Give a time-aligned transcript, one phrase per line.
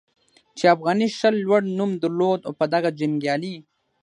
[0.57, 3.55] چې افغاني شل لوړ نوم درلود او په دغه جنګیالي